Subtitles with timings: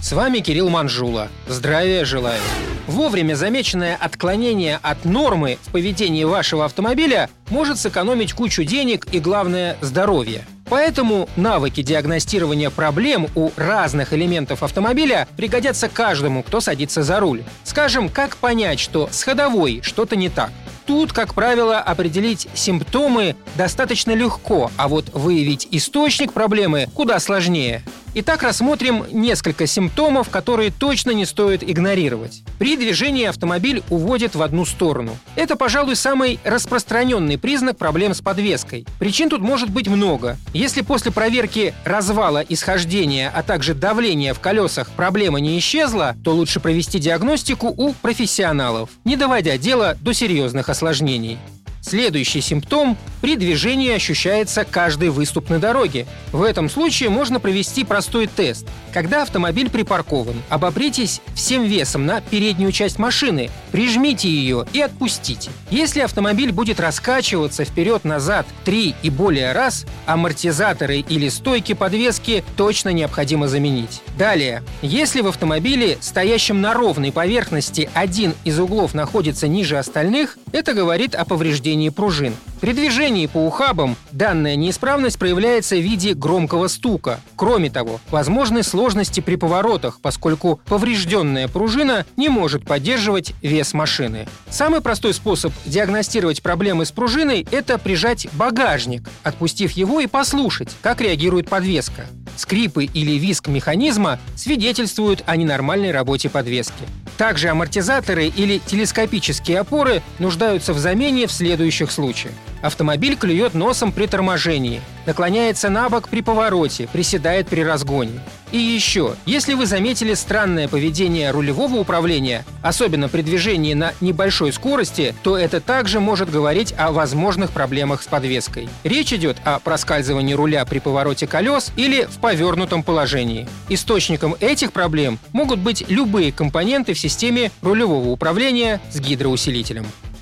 [0.00, 1.28] С вами Кирилл Манжула.
[1.48, 2.40] Здравия желаю.
[2.86, 9.76] Вовремя замеченное отклонение от нормы в поведении вашего автомобиля может сэкономить кучу денег и, главное,
[9.80, 10.44] здоровье.
[10.68, 17.42] Поэтому навыки диагностирования проблем у разных элементов автомобиля пригодятся каждому, кто садится за руль.
[17.64, 20.50] Скажем, как понять, что с ходовой что-то не так.
[20.86, 27.82] Тут, как правило, определить симптомы достаточно легко, а вот выявить источник проблемы куда сложнее.
[28.18, 32.44] Итак, рассмотрим несколько симптомов, которые точно не стоит игнорировать.
[32.58, 35.18] При движении автомобиль уводит в одну сторону.
[35.34, 38.86] Это, пожалуй, самый распространенный признак проблем с подвеской.
[38.98, 40.38] Причин тут может быть много.
[40.54, 46.58] Если после проверки развала исхождения, а также давления в колесах проблема не исчезла, то лучше
[46.58, 51.36] провести диагностику у профессионалов, не доводя дело до серьезных осложнений.
[51.82, 52.96] Следующий симптом–
[53.26, 56.06] при движении ощущается каждый выступ на дороге.
[56.30, 58.68] В этом случае можно провести простой тест.
[58.92, 65.50] Когда автомобиль припаркован, обопритесь всем весом на переднюю часть машины, прижмите ее и отпустите.
[65.72, 73.48] Если автомобиль будет раскачиваться вперед-назад три и более раз, амортизаторы или стойки подвески точно необходимо
[73.48, 74.02] заменить.
[74.16, 80.74] Далее, если в автомобиле, стоящем на ровной поверхности, один из углов находится ниже остальных, это
[80.74, 82.32] говорит о повреждении пружин.
[82.60, 87.20] При движении по ухабам данная неисправность проявляется в виде громкого стука.
[87.36, 94.26] Кроме того, возможны сложности при поворотах, поскольку поврежденная пружина не может поддерживать вес машины.
[94.48, 101.02] Самый простой способ диагностировать проблемы с пружиной– это прижать багажник, отпустив его и послушать, как
[101.02, 102.06] реагирует подвеска.
[102.36, 106.84] Скрипы или визг механизма свидетельствуют о ненормальной работе подвески.
[107.16, 112.34] Также амортизаторы или телескопические опоры нуждаются в замене в следующих случаях.
[112.62, 118.20] Автомобиль клюет носом при торможении, наклоняется на бок при повороте, приседает при разгоне.
[118.52, 125.14] И еще, если вы заметили странное поведение рулевого управления, особенно при движении на небольшой скорости,
[125.22, 128.68] то это также может говорить о возможных проблемах с подвеской.
[128.84, 133.48] Речь идет о проскальзывании руля при повороте колес или в повернутом положении.
[133.68, 139.86] Источником этих проблем могут быть любые компоненты в системе рулевого управления с гидроусилителем.